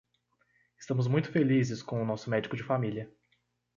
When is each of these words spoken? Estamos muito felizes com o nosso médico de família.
Estamos 0.79 1.07
muito 1.07 1.31
felizes 1.31 1.83
com 1.83 2.01
o 2.01 2.05
nosso 2.07 2.27
médico 2.27 2.55
de 2.57 2.63
família. 2.63 3.07